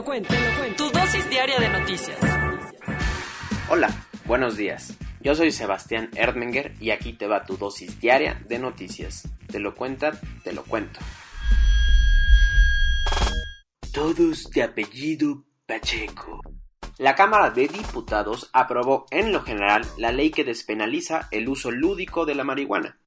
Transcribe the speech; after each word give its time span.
lo 0.00 0.04
cuento, 0.04 0.32
te 0.32 0.40
lo 0.40 0.58
cuento. 0.58 0.84
Tu 0.84 0.98
dosis 0.98 1.28
diaria 1.28 1.60
de 1.60 1.68
noticias. 1.68 2.18
Hola, 3.68 3.90
buenos 4.24 4.56
días. 4.56 4.96
Yo 5.20 5.34
soy 5.34 5.52
Sebastián 5.52 6.08
Erdmenger 6.14 6.74
y 6.80 6.90
aquí 6.90 7.12
te 7.12 7.26
va 7.26 7.44
tu 7.44 7.58
dosis 7.58 8.00
diaria 8.00 8.42
de 8.48 8.58
noticias. 8.58 9.28
Te 9.46 9.58
lo 9.58 9.74
cuenta, 9.74 10.18
te 10.42 10.54
lo 10.54 10.64
cuento. 10.64 11.00
Todos 13.92 14.48
de 14.50 14.62
apellido 14.62 15.44
Pacheco. 15.66 16.40
La 16.96 17.14
Cámara 17.14 17.50
de 17.50 17.68
Diputados 17.68 18.48
aprobó 18.54 19.04
en 19.10 19.32
lo 19.32 19.42
general 19.42 19.86
la 19.98 20.12
ley 20.12 20.30
que 20.30 20.44
despenaliza 20.44 21.28
el 21.30 21.46
uso 21.46 21.70
lúdico 21.70 22.24
de 22.24 22.34
la 22.34 22.44
marihuana. 22.44 22.98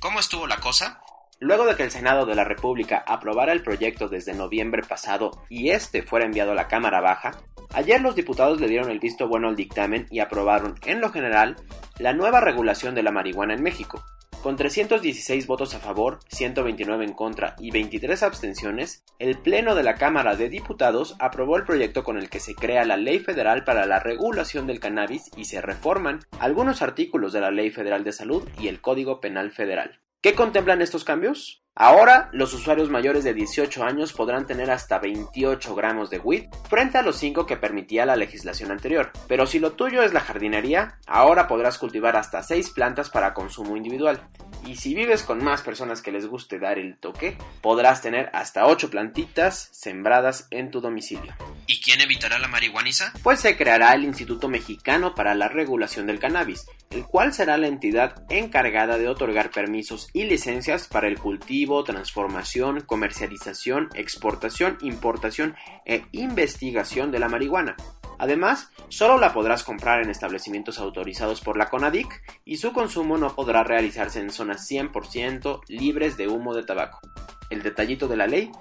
¿Cómo 0.00 0.18
estuvo 0.18 0.48
la 0.48 0.56
cosa? 0.56 1.00
Luego 1.42 1.64
de 1.64 1.74
que 1.74 1.84
el 1.84 1.90
Senado 1.90 2.26
de 2.26 2.34
la 2.34 2.44
República 2.44 3.02
aprobara 3.06 3.52
el 3.52 3.62
proyecto 3.62 4.10
desde 4.10 4.34
noviembre 4.34 4.82
pasado 4.82 5.30
y 5.48 5.70
este 5.70 6.02
fuera 6.02 6.26
enviado 6.26 6.52
a 6.52 6.54
la 6.54 6.68
Cámara 6.68 7.00
Baja, 7.00 7.30
ayer 7.72 8.02
los 8.02 8.14
diputados 8.14 8.60
le 8.60 8.68
dieron 8.68 8.90
el 8.90 8.98
visto 8.98 9.26
bueno 9.26 9.48
al 9.48 9.56
dictamen 9.56 10.06
y 10.10 10.20
aprobaron, 10.20 10.74
en 10.84 11.00
lo 11.00 11.08
general, 11.08 11.56
la 11.98 12.12
nueva 12.12 12.42
regulación 12.42 12.94
de 12.94 13.02
la 13.02 13.10
marihuana 13.10 13.54
en 13.54 13.62
México. 13.62 14.04
Con 14.42 14.56
316 14.56 15.46
votos 15.46 15.74
a 15.74 15.78
favor, 15.78 16.18
129 16.28 17.06
en 17.06 17.14
contra 17.14 17.56
y 17.58 17.70
23 17.70 18.22
abstenciones, 18.22 19.02
el 19.18 19.38
Pleno 19.38 19.74
de 19.74 19.82
la 19.82 19.94
Cámara 19.94 20.36
de 20.36 20.50
Diputados 20.50 21.16
aprobó 21.20 21.56
el 21.56 21.64
proyecto 21.64 22.04
con 22.04 22.18
el 22.18 22.28
que 22.28 22.40
se 22.40 22.54
crea 22.54 22.84
la 22.84 22.98
Ley 22.98 23.18
Federal 23.18 23.64
para 23.64 23.86
la 23.86 23.98
Regulación 23.98 24.66
del 24.66 24.78
Cannabis 24.80 25.30
y 25.38 25.46
se 25.46 25.62
reforman 25.62 26.20
algunos 26.38 26.82
artículos 26.82 27.32
de 27.32 27.40
la 27.40 27.50
Ley 27.50 27.70
Federal 27.70 28.04
de 28.04 28.12
Salud 28.12 28.46
y 28.58 28.68
el 28.68 28.82
Código 28.82 29.20
Penal 29.22 29.52
Federal. 29.52 30.00
¿Qué 30.22 30.34
contemplan 30.34 30.82
estos 30.82 31.02
cambios? 31.02 31.64
Ahora, 31.74 32.28
los 32.32 32.52
usuarios 32.52 32.90
mayores 32.90 33.24
de 33.24 33.32
18 33.32 33.82
años 33.82 34.12
podrán 34.12 34.46
tener 34.46 34.70
hasta 34.70 34.98
28 34.98 35.74
gramos 35.74 36.10
de 36.10 36.18
weed 36.18 36.48
frente 36.68 36.98
a 36.98 37.02
los 37.02 37.16
5 37.16 37.46
que 37.46 37.56
permitía 37.56 38.04
la 38.04 38.16
legislación 38.16 38.70
anterior. 38.70 39.12
Pero 39.28 39.46
si 39.46 39.58
lo 39.58 39.72
tuyo 39.72 40.02
es 40.02 40.12
la 40.12 40.20
jardinería, 40.20 40.98
ahora 41.06 41.48
podrás 41.48 41.78
cultivar 41.78 42.16
hasta 42.16 42.42
6 42.42 42.68
plantas 42.72 43.08
para 43.08 43.32
consumo 43.32 43.78
individual. 43.78 44.20
Y 44.66 44.76
si 44.76 44.94
vives 44.94 45.22
con 45.22 45.42
más 45.42 45.62
personas 45.62 46.02
que 46.02 46.12
les 46.12 46.26
guste 46.26 46.58
dar 46.58 46.78
el 46.78 46.96
toque, 46.98 47.36
podrás 47.60 48.02
tener 48.02 48.30
hasta 48.32 48.66
8 48.66 48.90
plantitas 48.90 49.68
sembradas 49.72 50.46
en 50.50 50.70
tu 50.70 50.80
domicilio. 50.80 51.34
¿Y 51.66 51.80
quién 51.80 52.00
evitará 52.00 52.38
la 52.38 52.48
marihuaniza? 52.48 53.12
Pues 53.22 53.40
se 53.40 53.56
creará 53.56 53.94
el 53.94 54.04
Instituto 54.04 54.48
Mexicano 54.48 55.14
para 55.14 55.34
la 55.34 55.48
Regulación 55.48 56.06
del 56.06 56.18
Cannabis, 56.18 56.66
el 56.90 57.04
cual 57.04 57.32
será 57.32 57.56
la 57.56 57.68
entidad 57.68 58.24
encargada 58.28 58.98
de 58.98 59.08
otorgar 59.08 59.50
permisos 59.50 60.08
y 60.12 60.24
licencias 60.24 60.88
para 60.88 61.08
el 61.08 61.18
cultivo, 61.18 61.84
transformación, 61.84 62.80
comercialización, 62.80 63.88
exportación, 63.94 64.78
importación 64.82 65.54
e 65.84 66.04
investigación 66.12 67.10
de 67.10 67.18
la 67.18 67.28
marihuana. 67.28 67.76
Además, 68.20 68.68
solo 68.90 69.16
la 69.16 69.32
podrás 69.32 69.64
comprar 69.64 70.02
en 70.02 70.10
establecimientos 70.10 70.78
autorizados 70.78 71.40
por 71.40 71.56
la 71.56 71.70
CONADIC 71.70 72.22
y 72.44 72.58
su 72.58 72.74
consumo 72.74 73.16
no 73.16 73.34
podrá 73.34 73.64
realizarse 73.64 74.20
en 74.20 74.28
zonas 74.28 74.70
100% 74.70 75.62
libres 75.68 76.18
de 76.18 76.28
humo 76.28 76.54
de 76.54 76.62
tabaco. 76.62 77.00
El 77.48 77.62
detallito 77.62 78.08
de 78.08 78.18
la 78.18 78.26
ley 78.26 78.52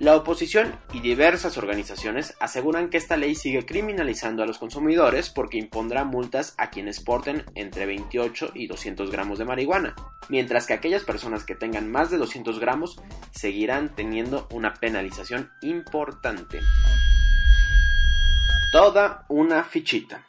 la 0.00 0.14
oposición 0.14 0.74
y 0.92 1.00
diversas 1.00 1.56
organizaciones 1.56 2.34
aseguran 2.38 2.90
que 2.90 2.98
esta 2.98 3.16
ley 3.16 3.34
sigue 3.34 3.64
criminalizando 3.64 4.42
a 4.42 4.46
los 4.46 4.58
consumidores 4.58 5.30
porque 5.30 5.56
impondrá 5.56 6.04
multas 6.04 6.54
a 6.58 6.68
quienes 6.68 7.00
porten 7.00 7.44
entre 7.54 7.86
28 7.86 8.50
y 8.54 8.66
200 8.66 9.10
gramos 9.10 9.38
de 9.38 9.46
marihuana, 9.46 9.94
mientras 10.28 10.66
que 10.66 10.74
aquellas 10.74 11.04
personas 11.04 11.44
que 11.44 11.54
tengan 11.54 11.90
más 11.90 12.10
de 12.10 12.18
200 12.18 12.58
gramos 12.58 13.00
seguirán 13.30 13.94
teniendo 13.94 14.48
una 14.50 14.74
penalización 14.74 15.50
importante. 15.62 16.60
Toda 18.72 19.24
una 19.28 19.62
fichita. 19.62 20.26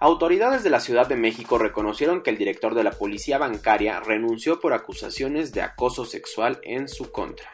Autoridades 0.00 0.64
de 0.64 0.70
la 0.70 0.80
Ciudad 0.80 1.06
de 1.06 1.14
México 1.14 1.56
reconocieron 1.56 2.22
que 2.22 2.30
el 2.30 2.36
director 2.36 2.74
de 2.74 2.82
la 2.82 2.90
policía 2.90 3.38
bancaria 3.38 4.00
renunció 4.00 4.58
por 4.58 4.72
acusaciones 4.72 5.52
de 5.52 5.62
acoso 5.62 6.04
sexual 6.04 6.58
en 6.64 6.88
su 6.88 7.12
contra. 7.12 7.48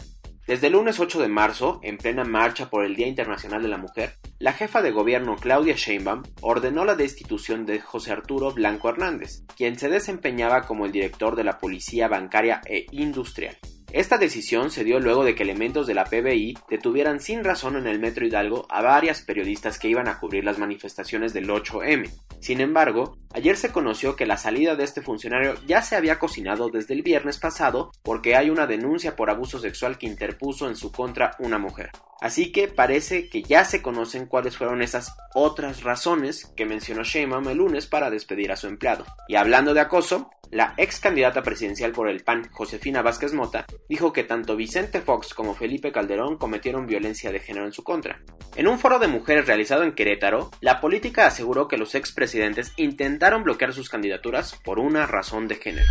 Desde 0.46 0.68
el 0.68 0.72
lunes 0.72 1.00
8 1.00 1.20
de 1.20 1.28
marzo, 1.28 1.80
en 1.82 1.98
plena 1.98 2.24
marcha 2.24 2.70
por 2.70 2.84
el 2.84 2.96
Día 2.96 3.08
Internacional 3.08 3.62
de 3.62 3.68
la 3.68 3.76
Mujer, 3.76 4.14
la 4.38 4.54
jefa 4.54 4.80
de 4.80 4.90
gobierno 4.90 5.36
Claudia 5.36 5.74
Sheinbaum 5.76 6.22
ordenó 6.40 6.86
la 6.86 6.94
destitución 6.94 7.66
de 7.66 7.80
José 7.80 8.12
Arturo 8.12 8.52
Blanco 8.52 8.88
Hernández, 8.88 9.44
quien 9.54 9.78
se 9.78 9.90
desempeñaba 9.90 10.62
como 10.62 10.86
el 10.86 10.92
director 10.92 11.36
de 11.36 11.44
la 11.44 11.58
Policía 11.58 12.08
Bancaria 12.08 12.62
e 12.64 12.86
Industrial. 12.90 13.58
Esta 13.96 14.18
decisión 14.18 14.70
se 14.70 14.84
dio 14.84 15.00
luego 15.00 15.24
de 15.24 15.34
que 15.34 15.42
elementos 15.42 15.86
de 15.86 15.94
la 15.94 16.04
PBI 16.04 16.58
detuvieran 16.68 17.18
sin 17.18 17.42
razón 17.42 17.76
en 17.76 17.86
el 17.86 17.98
Metro 17.98 18.26
Hidalgo 18.26 18.66
a 18.68 18.82
varias 18.82 19.22
periodistas 19.22 19.78
que 19.78 19.88
iban 19.88 20.06
a 20.06 20.18
cubrir 20.18 20.44
las 20.44 20.58
manifestaciones 20.58 21.32
del 21.32 21.48
8M. 21.48 22.10
Sin 22.38 22.60
embargo, 22.60 23.16
ayer 23.36 23.56
se 23.58 23.70
conoció 23.70 24.16
que 24.16 24.24
la 24.24 24.38
salida 24.38 24.76
de 24.76 24.84
este 24.84 25.02
funcionario 25.02 25.56
ya 25.66 25.82
se 25.82 25.94
había 25.94 26.18
cocinado 26.18 26.70
desde 26.70 26.94
el 26.94 27.02
viernes 27.02 27.38
pasado 27.38 27.92
porque 28.02 28.34
hay 28.34 28.48
una 28.48 28.66
denuncia 28.66 29.14
por 29.14 29.28
abuso 29.28 29.58
sexual 29.58 29.98
que 29.98 30.06
interpuso 30.06 30.68
en 30.68 30.76
su 30.76 30.90
contra 30.90 31.36
una 31.38 31.58
mujer. 31.58 31.90
Así 32.18 32.50
que 32.50 32.66
parece 32.66 33.28
que 33.28 33.42
ya 33.42 33.64
se 33.64 33.82
conocen 33.82 34.24
cuáles 34.24 34.56
fueron 34.56 34.80
esas 34.80 35.14
otras 35.34 35.82
razones 35.82 36.50
que 36.56 36.64
mencionó 36.64 37.02
Sheinbaum 37.02 37.48
el 37.48 37.58
lunes 37.58 37.86
para 37.86 38.08
despedir 38.08 38.50
a 38.52 38.56
su 38.56 38.68
empleado. 38.68 39.04
Y 39.28 39.34
hablando 39.34 39.74
de 39.74 39.80
acoso, 39.80 40.30
la 40.50 40.74
ex 40.76 41.00
candidata 41.00 41.42
presidencial 41.42 41.92
por 41.92 42.08
el 42.08 42.22
PAN, 42.22 42.48
Josefina 42.52 43.02
Vázquez 43.02 43.32
Mota, 43.32 43.66
dijo 43.88 44.12
que 44.12 44.22
tanto 44.22 44.56
Vicente 44.56 45.00
Fox 45.00 45.34
como 45.34 45.54
Felipe 45.54 45.90
Calderón 45.90 46.38
cometieron 46.38 46.86
violencia 46.86 47.32
de 47.32 47.40
género 47.40 47.66
en 47.66 47.72
su 47.72 47.82
contra. 47.82 48.22
En 48.54 48.68
un 48.68 48.78
foro 48.78 48.98
de 48.98 49.08
mujeres 49.08 49.46
realizado 49.46 49.82
en 49.82 49.92
Querétaro, 49.92 50.50
la 50.60 50.80
política 50.80 51.26
aseguró 51.26 51.66
que 51.68 51.76
los 51.76 51.94
expresidentes 51.94 52.72
intentaron 52.76 53.25
bloquear 53.34 53.72
sus 53.72 53.88
candidaturas 53.88 54.54
por 54.64 54.78
una 54.78 55.06
razón 55.06 55.48
de 55.48 55.56
género. 55.56 55.90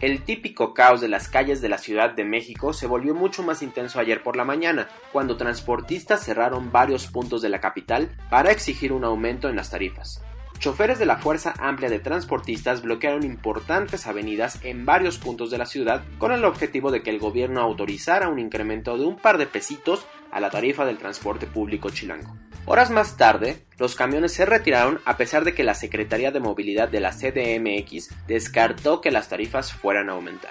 El 0.00 0.24
típico 0.24 0.74
caos 0.74 1.00
de 1.00 1.08
las 1.08 1.28
calles 1.28 1.62
de 1.62 1.70
la 1.70 1.78
Ciudad 1.78 2.10
de 2.10 2.24
México 2.24 2.74
se 2.74 2.86
volvió 2.86 3.14
mucho 3.14 3.42
más 3.42 3.62
intenso 3.62 3.98
ayer 3.98 4.22
por 4.22 4.36
la 4.36 4.44
mañana, 4.44 4.88
cuando 5.10 5.38
transportistas 5.38 6.22
cerraron 6.22 6.70
varios 6.70 7.06
puntos 7.06 7.40
de 7.40 7.48
la 7.48 7.60
capital 7.60 8.10
para 8.28 8.50
exigir 8.50 8.92
un 8.92 9.04
aumento 9.04 9.48
en 9.48 9.56
las 9.56 9.70
tarifas. 9.70 10.22
Choferes 10.58 10.98
de 10.98 11.06
la 11.06 11.16
Fuerza 11.16 11.54
Amplia 11.58 11.88
de 11.88 11.98
Transportistas 11.98 12.82
bloquearon 12.82 13.24
importantes 13.24 14.06
avenidas 14.06 14.58
en 14.64 14.84
varios 14.84 15.18
puntos 15.18 15.50
de 15.50 15.58
la 15.58 15.66
ciudad 15.66 16.02
con 16.18 16.32
el 16.32 16.44
objetivo 16.44 16.90
de 16.90 17.02
que 17.02 17.10
el 17.10 17.18
gobierno 17.18 17.60
autorizara 17.60 18.28
un 18.28 18.38
incremento 18.38 18.98
de 18.98 19.04
un 19.04 19.16
par 19.16 19.38
de 19.38 19.46
pesitos 19.46 20.06
a 20.30 20.40
la 20.40 20.50
tarifa 20.50 20.84
del 20.84 20.98
transporte 20.98 21.46
público 21.46 21.90
chilango. 21.90 22.36
Horas 22.68 22.90
más 22.90 23.16
tarde, 23.16 23.64
los 23.78 23.94
camiones 23.94 24.32
se 24.32 24.44
retiraron 24.44 25.00
a 25.04 25.16
pesar 25.16 25.44
de 25.44 25.54
que 25.54 25.62
la 25.62 25.74
Secretaría 25.74 26.32
de 26.32 26.40
Movilidad 26.40 26.88
de 26.88 26.98
la 26.98 27.12
CDMX 27.12 28.08
descartó 28.26 29.00
que 29.00 29.12
las 29.12 29.28
tarifas 29.28 29.72
fueran 29.72 30.10
a 30.10 30.14
aumentar. 30.14 30.50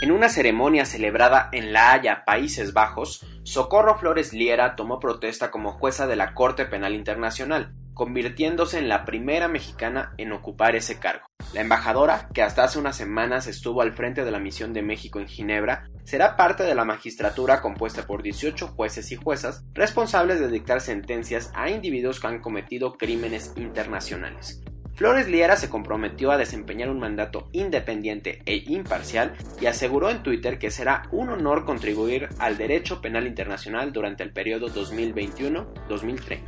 En 0.00 0.12
una 0.12 0.28
ceremonia 0.28 0.84
celebrada 0.84 1.48
en 1.50 1.72
La 1.72 1.90
Haya, 1.90 2.24
Países 2.24 2.72
Bajos, 2.72 3.26
Socorro 3.42 3.98
Flores 3.98 4.32
Liera 4.32 4.76
tomó 4.76 5.00
protesta 5.00 5.50
como 5.50 5.72
jueza 5.72 6.06
de 6.06 6.14
la 6.14 6.34
Corte 6.34 6.66
Penal 6.66 6.94
Internacional, 6.94 7.74
convirtiéndose 7.92 8.78
en 8.78 8.88
la 8.88 9.04
primera 9.04 9.48
mexicana 9.48 10.14
en 10.18 10.30
ocupar 10.30 10.76
ese 10.76 11.00
cargo. 11.00 11.26
La 11.54 11.60
embajadora, 11.60 12.28
que 12.34 12.42
hasta 12.42 12.64
hace 12.64 12.80
unas 12.80 12.96
semanas 12.96 13.46
estuvo 13.46 13.80
al 13.80 13.92
frente 13.92 14.24
de 14.24 14.32
la 14.32 14.40
misión 14.40 14.72
de 14.72 14.82
México 14.82 15.20
en 15.20 15.28
Ginebra, 15.28 15.88
será 16.02 16.36
parte 16.36 16.64
de 16.64 16.74
la 16.74 16.84
magistratura 16.84 17.60
compuesta 17.60 18.08
por 18.08 18.24
18 18.24 18.66
jueces 18.74 19.12
y 19.12 19.16
juezas 19.16 19.64
responsables 19.72 20.40
de 20.40 20.48
dictar 20.48 20.80
sentencias 20.80 21.52
a 21.54 21.70
individuos 21.70 22.18
que 22.18 22.26
han 22.26 22.40
cometido 22.40 22.94
crímenes 22.94 23.52
internacionales. 23.54 24.64
Flores 24.96 25.28
Liera 25.28 25.54
se 25.54 25.68
comprometió 25.68 26.32
a 26.32 26.38
desempeñar 26.38 26.90
un 26.90 26.98
mandato 26.98 27.48
independiente 27.52 28.42
e 28.46 28.56
imparcial 28.66 29.34
y 29.60 29.66
aseguró 29.66 30.10
en 30.10 30.24
Twitter 30.24 30.58
que 30.58 30.72
será 30.72 31.04
un 31.12 31.28
honor 31.28 31.64
contribuir 31.64 32.30
al 32.40 32.58
derecho 32.58 33.00
penal 33.00 33.28
internacional 33.28 33.92
durante 33.92 34.24
el 34.24 34.32
periodo 34.32 34.70
2021-2030. 34.70 36.40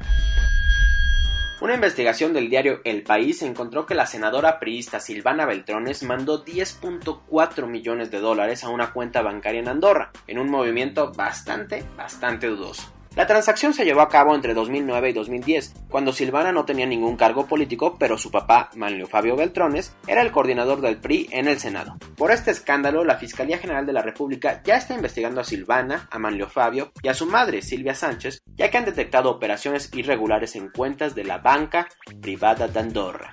Una 1.59 1.75
investigación 1.75 2.35
del 2.35 2.51
diario 2.51 2.83
El 2.85 3.03
País 3.03 3.41
encontró 3.41 3.87
que 3.87 3.95
la 3.95 4.05
senadora 4.05 4.59
priista 4.59 5.01
Silvana 5.01 5.47
Beltrones 5.47 6.03
mandó 6.03 6.45
10.4 6.45 7.67
millones 7.67 8.11
de 8.11 8.21
dólares 8.21 8.63
a 8.63 8.69
una 8.69 8.93
cuenta 8.93 9.23
bancaria 9.23 9.61
en 9.61 9.69
Andorra, 9.69 10.11
en 10.27 10.39
un 10.39 10.51
movimiento 10.51 11.13
bastante, 11.13 11.83
bastante 11.97 12.49
dudoso. 12.49 12.96
La 13.17 13.27
transacción 13.27 13.73
se 13.73 13.87
llevó 13.87 14.03
a 14.03 14.11
cabo 14.11 14.35
entre 14.35 14.53
2009 14.53 15.09
y 15.09 15.13
2010, 15.15 15.73
cuando 15.89 16.13
Silvana 16.13 16.53
no 16.53 16.67
tenía 16.67 16.85
ningún 16.85 17.17
cargo 17.17 17.47
político, 17.47 17.97
pero 17.99 18.19
su 18.19 18.31
papá, 18.31 18.69
Manlio 18.77 19.07
Fabio 19.07 19.37
Beltrones, 19.37 19.97
era 20.07 20.21
el 20.21 20.31
coordinador 20.31 20.83
del 20.83 20.99
PRI 20.99 21.31
en 21.33 21.49
el 21.49 21.59
Senado. 21.59 21.97
Por 22.19 22.31
este 22.31 22.51
escándalo, 22.51 23.05
la 23.05 23.17
Fiscalía 23.17 23.57
General 23.57 23.87
de 23.87 23.95
la 23.95 24.03
República 24.03 24.61
ya 24.63 24.77
está 24.77 24.93
investigando 24.93 25.41
a 25.41 25.45
Silvana, 25.45 26.09
a 26.11 26.19
Manlio 26.19 26.47
Fabio 26.47 26.93
y 27.03 27.09
a 27.09 27.15
su 27.15 27.25
madre, 27.25 27.63
Silvia 27.63 27.95
Sánchez, 27.95 28.43
ya 28.55 28.71
que 28.71 28.77
han 28.77 28.85
detectado 28.85 29.31
operaciones 29.31 29.89
irregulares 29.95 30.55
en 30.55 30.69
cuentas 30.69 31.15
de 31.15 31.25
la 31.25 31.39
banca 31.39 31.89
privada 32.21 32.69
de 32.69 32.81
Andorra. 32.81 33.33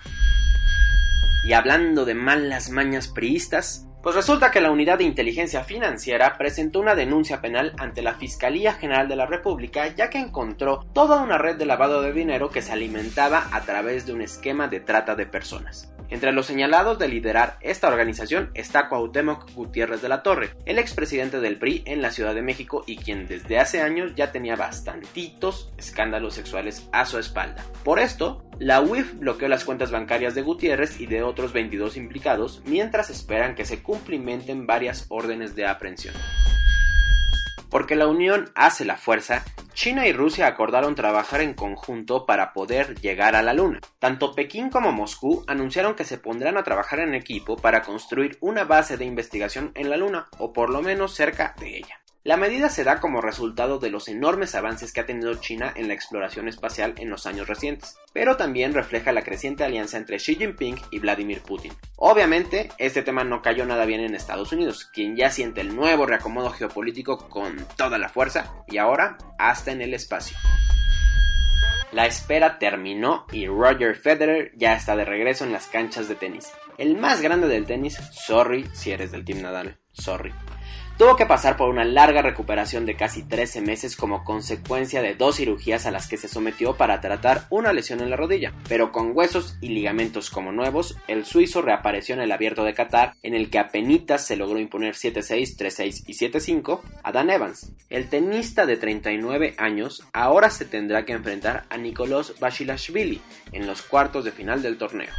Y 1.44 1.52
hablando 1.52 2.06
de 2.06 2.16
malas 2.16 2.70
mañas 2.70 3.10
priistas, 3.10 3.86
pues 4.04 4.18
resulta 4.18 4.52
que 4.52 4.60
la 4.60 4.70
Unidad 4.70 4.98
de 4.98 5.06
Inteligencia 5.06 5.64
Financiera 5.64 6.38
presentó 6.38 6.82
una 6.82 6.94
denuncia 6.94 7.40
penal 7.40 7.74
ante 7.78 8.02
la 8.02 8.16
Fiscalía 8.16 8.74
General 8.74 9.08
de 9.08 9.16
la 9.16 9.26
República 9.26 9.88
ya 9.88 10.10
que 10.10 10.20
encontró 10.20 10.86
toda 10.94 11.24
una 11.24 11.38
red 11.38 11.56
de 11.56 11.66
lavado 11.66 12.02
de 12.02 12.12
dinero 12.12 12.50
que 12.50 12.62
se 12.62 12.74
alimentaba 12.74 13.48
a 13.54 13.62
través 13.62 14.06
de 14.06 14.12
un 14.12 14.22
esquema 14.22 14.68
de 14.68 14.82
trata 14.82 15.16
de 15.16 15.26
personas. 15.26 15.93
Entre 16.14 16.32
los 16.32 16.46
señalados 16.46 17.00
de 17.00 17.08
liderar 17.08 17.58
esta 17.62 17.88
organización 17.88 18.52
está 18.54 18.88
Cuauhtémoc 18.88 19.52
Gutiérrez 19.56 20.04
de 20.04 20.10
la 20.10 20.22
Torre, 20.22 20.52
el 20.68 20.78
expresidente 20.78 21.40
del 21.40 21.58
PRI 21.58 21.82
en 21.88 22.04
la 22.04 22.12
Ciudad 22.12 22.36
de 22.36 22.44
México 22.44 22.84
y 22.86 22.98
quien 22.98 23.26
desde 23.26 23.58
hace 23.58 23.82
años 23.82 24.14
ya 24.16 24.32
tenía 24.32 24.56
bastantitos 24.56 25.74
escándalos 25.76 26.36
sexuales 26.36 26.88
a 26.92 27.08
su 27.08 27.18
espalda. 27.18 27.66
Por 27.84 27.98
esto, 27.98 28.48
la 28.60 28.80
UIF 28.80 29.16
bloqueó 29.16 29.48
las 29.48 29.66
cuentas 29.66 29.90
bancarias 29.90 30.36
de 30.36 30.44
Gutiérrez 30.44 31.02
y 31.02 31.08
de 31.08 31.24
otros 31.24 31.52
22 31.52 31.98
implicados 31.98 32.62
mientras 32.64 33.10
esperan 33.10 33.56
que 33.56 33.66
se 33.66 33.82
cumplimenten 33.82 34.68
varias 34.68 35.08
órdenes 35.10 35.56
de 35.56 35.66
aprehensión. 35.66 36.14
Porque 37.72 37.96
la 37.96 38.06
unión 38.06 38.52
hace 38.54 38.86
la 38.86 38.98
fuerza, 38.98 39.44
China 39.74 40.06
y 40.06 40.14
Rusia 40.14 40.48
acordaron 40.48 40.94
trabajar 40.94 41.42
en 41.42 41.56
conjunto 41.56 42.26
para 42.26 42.54
poder 42.54 43.00
llegar 43.02 43.36
a 43.36 43.42
la 43.42 43.54
Luna. 43.54 43.80
Tanto 44.00 44.36
Pekín 44.36 44.70
como 44.70 44.92
Moscú 44.92 45.44
anunciaron 45.48 45.96
que 45.96 46.04
se 46.04 46.20
pondrán 46.20 46.58
a 46.58 46.64
trabajar 46.64 47.00
en 47.00 47.16
equipo 47.16 47.58
para 47.58 47.82
construir 47.82 48.38
una 48.40 48.66
base 48.66 48.98
de 48.98 49.06
investigación 49.06 49.72
en 49.74 49.90
la 49.90 49.98
Luna, 49.98 50.30
o 50.38 50.54
por 50.54 50.70
lo 50.70 50.82
menos 50.82 51.16
cerca 51.16 51.56
de 51.60 51.78
ella. 51.78 52.03
La 52.26 52.38
medida 52.38 52.70
se 52.70 52.86
da 52.86 53.02
como 53.02 53.20
resultado 53.20 53.80
de 53.80 53.90
los 53.90 54.08
enormes 54.08 54.56
avances 54.56 54.94
que 54.94 55.02
ha 55.02 55.06
tenido 55.06 55.36
China 55.36 55.74
en 55.76 55.90
la 55.90 55.94
exploración 55.94 56.48
espacial 56.48 56.94
en 56.98 57.10
los 57.10 57.26
años 57.26 57.50
recientes, 57.50 57.98
pero 58.14 58.38
también 58.38 58.74
refleja 58.74 59.12
la 59.12 59.24
creciente 59.24 59.66
alianza 59.66 59.98
entre 59.98 60.20
Xi 60.20 60.36
Jinping 60.36 60.78
y 60.90 61.00
Vladimir 61.00 61.42
Putin. 61.42 61.74
Obviamente, 61.98 62.70
este 62.78 63.02
tema 63.02 63.26
no 63.26 63.42
cayó 63.42 63.66
nada 63.66 63.84
bien 63.84 64.00
en 64.00 64.16
Estados 64.16 64.54
Unidos, 64.54 64.90
quien 64.94 65.18
ya 65.18 65.32
siente 65.32 65.60
el 65.60 65.76
nuevo 65.76 66.06
reacomodo 66.06 66.50
geopolítico 66.52 67.28
con 67.28 67.58
toda 67.76 67.98
la 67.98 68.08
fuerza 68.08 68.54
y 68.70 68.78
ahora 68.78 69.18
hasta 69.38 69.74
en 69.74 69.82
el 69.82 69.94
espacio. 69.94 70.38
La 71.92 72.06
espera 72.06 72.58
terminó 72.58 73.26
y 73.34 73.48
Roger 73.48 73.98
Federer 73.98 74.54
ya 74.56 74.76
está 74.76 74.96
de 74.96 75.04
regreso 75.04 75.44
en 75.44 75.52
las 75.52 75.68
canchas 75.68 76.08
de 76.08 76.16
tenis. 76.16 76.50
El 76.78 76.96
más 76.96 77.22
grande 77.22 77.50
del 77.50 77.66
tenis, 77.66 77.98
sorry 78.14 78.66
si 78.72 78.92
eres 78.92 79.12
del 79.12 79.26
Team 79.26 79.42
Nadal, 79.42 79.78
sorry 79.94 80.34
tuvo 80.98 81.16
que 81.16 81.26
pasar 81.26 81.58
por 81.58 81.70
una 81.70 81.84
larga 81.84 82.22
recuperación 82.22 82.86
de 82.86 82.96
casi 82.96 83.24
13 83.24 83.62
meses 83.62 83.96
como 83.96 84.24
consecuencia 84.24 85.02
de 85.02 85.16
dos 85.16 85.38
cirugías 85.38 85.86
a 85.86 85.92
las 85.92 86.08
que 86.08 86.18
se 86.18 86.28
sometió 86.28 86.76
para 86.78 87.02
tratar 87.02 87.46
una 87.50 87.74
lesión 87.74 88.02
en 88.02 88.10
la 88.10 88.16
rodilla, 88.16 88.54
pero 88.70 88.92
con 88.92 89.12
huesos 89.14 89.58
y 89.62 89.70
ligamentos 89.70 90.30
como 90.30 90.52
nuevos, 90.52 90.96
el 91.08 91.26
suizo 91.26 91.62
reapareció 91.62 92.16
en 92.16 92.22
el 92.22 92.32
abierto 92.32 92.64
de 92.64 92.74
Qatar, 92.74 93.16
en 93.24 93.34
el 93.34 93.50
que 93.50 93.60
apenas 93.60 94.26
se 94.26 94.38
logró 94.38 94.60
imponer 94.60 94.96
7-6, 94.96 95.58
3-6 95.58 96.04
y 96.08 96.14
7-5 96.14 96.82
a 97.04 97.12
Dan 97.12 97.30
Evans. 97.30 97.74
El 97.90 98.10
tenista 98.10 98.66
de 98.66 98.78
39 98.78 99.56
años 99.58 100.04
ahora 100.14 100.50
se 100.50 100.66
tendrá 100.66 101.06
que 101.06 101.14
enfrentar 101.14 101.66
a 101.70 101.78
Nicolás 101.78 102.34
Bashilashvili 102.40 103.22
en 103.52 103.68
los 103.68 103.82
cuartos 103.82 104.24
de 104.24 104.32
final 104.32 104.62
del 104.62 104.78
torneo. 104.78 105.12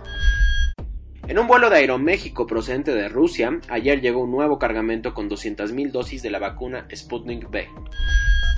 En 1.27 1.37
un 1.37 1.45
vuelo 1.45 1.69
de 1.69 1.75
Aeroméxico 1.75 2.47
procedente 2.47 2.93
de 2.93 3.09
Rusia, 3.09 3.59
ayer 3.67 3.99
llegó 3.99 4.21
un 4.21 4.31
nuevo 4.31 4.57
cargamento 4.57 5.13
con 5.13 5.29
200.000 5.29 5.91
dosis 5.91 6.23
de 6.23 6.29
la 6.29 6.39
vacuna 6.39 6.87
Sputnik 6.95 7.49
V. 7.49 7.67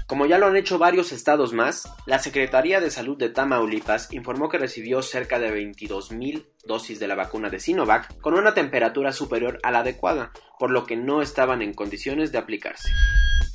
Como 0.06 0.28
ya 0.28 0.38
lo 0.38 0.46
han 0.46 0.56
hecho 0.56 0.78
varios 0.78 1.12
estados 1.12 1.52
más, 1.52 1.92
la 2.06 2.20
Secretaría 2.20 2.80
de 2.80 2.92
Salud 2.92 3.18
de 3.18 3.30
Tamaulipas 3.30 4.14
informó 4.14 4.50
que 4.50 4.60
recibió 4.60 5.02
cerca 5.02 5.40
de 5.40 5.52
22.000 5.52 6.46
dosis 6.64 7.00
de 7.00 7.08
la 7.08 7.16
vacuna 7.16 7.50
de 7.50 7.60
Sinovac 7.60 8.20
con 8.22 8.36
una 8.36 8.54
temperatura 8.54 9.14
superior 9.14 9.60
a 9.64 9.72
la 9.72 9.80
adecuada, 9.80 10.32
por 10.60 10.70
lo 10.70 10.86
que 10.86 10.96
no 10.96 11.24
estaban 11.24 11.64
en 11.64 11.74
condiciones 11.74 12.32
de 12.32 12.38
aplicarse. 12.38 12.90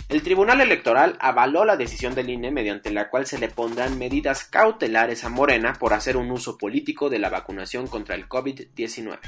El 0.08 0.22
Tribunal 0.22 0.60
Electoral 0.60 1.16
avaló 1.18 1.64
la 1.64 1.76
decisión 1.76 2.14
del 2.14 2.28
INE 2.28 2.50
mediante 2.50 2.90
la 2.90 3.08
cual 3.08 3.26
se 3.26 3.38
le 3.38 3.48
pondrán 3.48 3.98
medidas 3.98 4.44
cautelares 4.44 5.24
a 5.24 5.30
Morena 5.30 5.72
por 5.72 5.94
hacer 5.94 6.16
un 6.16 6.30
uso 6.30 6.58
político 6.58 7.08
de 7.08 7.18
la 7.18 7.30
vacunación 7.30 7.86
contra 7.86 8.14
el 8.14 8.28
COVID-19. 8.28 9.18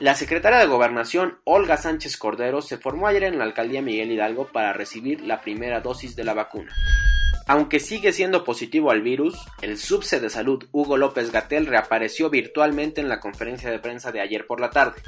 La 0.00 0.14
secretaria 0.14 0.58
de 0.58 0.66
Gobernación, 0.66 1.38
Olga 1.44 1.76
Sánchez 1.76 2.16
Cordero, 2.16 2.62
se 2.62 2.78
formó 2.78 3.06
ayer 3.06 3.24
en 3.24 3.38
la 3.38 3.44
alcaldía 3.44 3.82
Miguel 3.82 4.10
Hidalgo 4.10 4.48
para 4.48 4.72
recibir 4.72 5.20
la 5.20 5.42
primera 5.42 5.80
dosis 5.80 6.16
de 6.16 6.24
la 6.24 6.34
vacuna. 6.34 6.74
Aunque 7.46 7.78
sigue 7.78 8.12
siendo 8.12 8.44
positivo 8.44 8.90
al 8.90 9.02
virus, 9.02 9.36
el 9.60 9.76
subse 9.76 10.20
de 10.20 10.30
salud 10.30 10.64
Hugo 10.72 10.96
López 10.96 11.30
Gatel 11.30 11.66
reapareció 11.66 12.30
virtualmente 12.30 13.00
en 13.00 13.08
la 13.08 13.20
conferencia 13.20 13.70
de 13.70 13.78
prensa 13.78 14.10
de 14.10 14.20
ayer 14.20 14.46
por 14.46 14.60
la 14.60 14.70
tarde. 14.70 15.02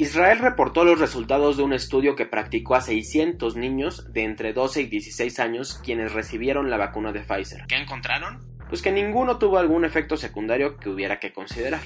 Israel 0.00 0.38
reportó 0.38 0.82
los 0.82 0.98
resultados 0.98 1.58
de 1.58 1.62
un 1.62 1.74
estudio 1.74 2.16
que 2.16 2.24
practicó 2.24 2.74
a 2.74 2.80
600 2.80 3.54
niños 3.56 4.10
de 4.14 4.24
entre 4.24 4.54
12 4.54 4.80
y 4.80 4.86
16 4.86 5.38
años 5.40 5.78
quienes 5.84 6.14
recibieron 6.14 6.70
la 6.70 6.78
vacuna 6.78 7.12
de 7.12 7.20
Pfizer. 7.20 7.66
¿Qué 7.68 7.76
encontraron? 7.76 8.40
Pues 8.70 8.80
que 8.80 8.92
ninguno 8.92 9.36
tuvo 9.36 9.58
algún 9.58 9.84
efecto 9.84 10.16
secundario 10.16 10.78
que 10.78 10.88
hubiera 10.88 11.20
que 11.20 11.34
considerar. 11.34 11.82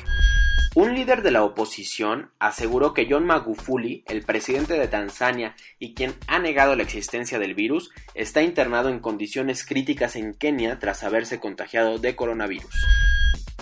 Un 0.76 0.94
líder 0.94 1.23
de 1.23 1.33
la 1.33 1.42
oposición 1.42 2.30
aseguró 2.38 2.94
que 2.94 3.09
John 3.11 3.26
Magufuli, 3.26 4.04
el 4.06 4.23
presidente 4.23 4.75
de 4.75 4.87
Tanzania 4.87 5.56
y 5.80 5.94
quien 5.94 6.14
ha 6.28 6.38
negado 6.38 6.76
la 6.76 6.85
existencia 6.85 7.40
del 7.40 7.56
virus, 7.56 7.90
está 8.14 8.42
internado 8.42 8.90
en 8.90 9.00
condiciones 9.00 9.66
críticas 9.66 10.14
en 10.14 10.35
Kenia 10.35 10.78
tras 10.78 11.02
haberse 11.02 11.40
contagiado 11.40 11.99
de 11.99 12.14
coronavirus. 12.14 12.76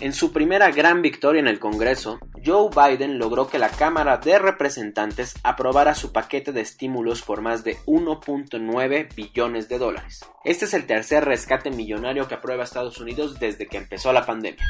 En 0.02 0.12
su 0.12 0.32
primera 0.32 0.72
gran 0.72 1.00
victoria 1.00 1.38
en 1.38 1.46
el 1.46 1.60
Congreso, 1.60 2.18
Joe 2.44 2.70
Biden 2.74 3.20
logró 3.20 3.46
que 3.46 3.60
la 3.60 3.68
Cámara 3.68 4.16
de 4.16 4.36
Representantes 4.36 5.36
aprobara 5.44 5.94
su 5.94 6.10
paquete 6.10 6.50
de 6.50 6.60
estímulos 6.60 7.22
por 7.22 7.40
más 7.40 7.62
de 7.62 7.76
1.9 7.86 9.14
billones 9.14 9.68
de 9.68 9.78
dólares. 9.78 10.24
Este 10.42 10.64
es 10.64 10.74
el 10.74 10.86
tercer 10.86 11.24
rescate 11.24 11.70
millonario 11.70 12.26
que 12.26 12.34
aprueba 12.34 12.64
Estados 12.64 12.98
Unidos 12.98 13.38
desde 13.38 13.68
que 13.68 13.76
empezó 13.76 14.12
la 14.12 14.26
pandemia. 14.26 14.66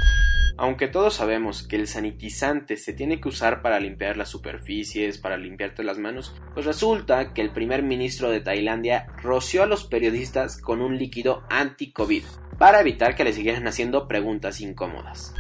Aunque 0.59 0.87
todos 0.87 1.15
sabemos 1.15 1.67
que 1.67 1.77
el 1.77 1.89
sanitizante 1.89 2.77
se 2.77 2.93
tiene 2.93 3.19
que 3.19 3.31
usar 3.31 3.63
para 3.63 3.81
limpiar 3.81 4.19
las 4.19 4.29
superficies, 4.29 5.17
para 5.17 5.39
limpiarte 5.39 5.83
las 5.83 5.97
manos, 5.97 6.35
pues 6.53 6.67
resulta 6.67 7.33
que 7.33 7.41
el 7.41 7.55
primer 7.55 7.83
ministro 7.83 8.31
de 8.31 8.43
Tailandia 8.43 9.07
roció 9.23 9.63
a 9.63 9.67
los 9.67 9.85
periodistas 9.85 10.61
con 10.61 10.83
un 10.83 10.99
líquido 10.99 11.43
anti-COVID 11.49 12.25
para 12.63 12.81
evitar 12.81 13.17
que 13.17 13.25
le 13.25 13.33
siguieran 13.33 13.67
haciendo 13.67 14.07
preguntas 14.07 14.61
incómodas. 14.61 15.35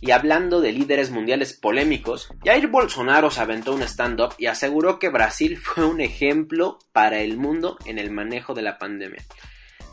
Y 0.00 0.12
hablando 0.12 0.60
de 0.60 0.70
líderes 0.70 1.10
mundiales 1.10 1.52
polémicos, 1.52 2.28
Jair 2.44 2.68
Bolsonaro 2.68 3.32
se 3.32 3.40
aventó 3.40 3.74
un 3.74 3.82
stand-up 3.82 4.32
y 4.38 4.46
aseguró 4.46 5.00
que 5.00 5.08
Brasil 5.08 5.56
fue 5.60 5.84
un 5.84 6.00
ejemplo 6.00 6.78
para 6.92 7.18
el 7.18 7.36
mundo 7.36 7.78
en 7.84 7.98
el 7.98 8.12
manejo 8.12 8.54
de 8.54 8.62
la 8.62 8.78
pandemia. 8.78 9.24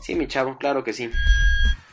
Sí, 0.00 0.14
mi 0.14 0.28
chavo, 0.28 0.56
claro 0.56 0.84
que 0.84 0.92
sí. 0.92 1.10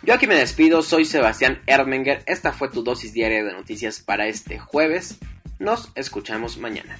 Yo 0.03 0.13
aquí 0.13 0.27
me 0.27 0.35
despido, 0.35 0.83
soy 0.83 1.05
Sebastián 1.05 1.63
Erdmenger, 1.65 2.21
esta 2.27 2.53
fue 2.53 2.69
tu 2.69 2.83
dosis 2.83 3.13
diaria 3.13 3.43
de 3.43 3.53
noticias 3.53 3.99
para 3.99 4.27
este 4.27 4.59
jueves, 4.59 5.17
nos 5.57 5.91
escuchamos 5.95 6.59
mañana. 6.59 6.99